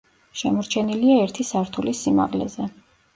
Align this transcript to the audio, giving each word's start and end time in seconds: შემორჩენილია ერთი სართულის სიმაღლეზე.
შემორჩენილია 0.39 1.17
ერთი 1.25 1.45
სართულის 1.49 2.01
სიმაღლეზე. 2.07 2.67